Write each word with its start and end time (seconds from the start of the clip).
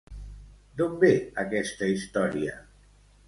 D'on 0.79 0.95
ve 1.03 1.11
aquesta 1.43 1.91
història? 1.97 2.57